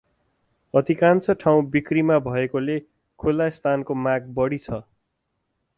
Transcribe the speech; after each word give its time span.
अधिकांश 0.73 1.29
ठाउँ 1.41 1.61
बिक्रीमा 1.71 2.17
भएकाले 2.29 2.79
खुला 3.19 3.49
स्थानको 3.59 3.99
माग 4.07 4.33
बढी 4.39 4.57
छ। 4.59 4.69